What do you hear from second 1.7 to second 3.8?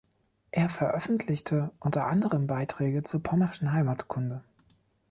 unter anderem Beiträge zur pommerschen